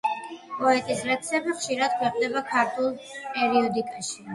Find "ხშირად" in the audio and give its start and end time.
1.59-1.95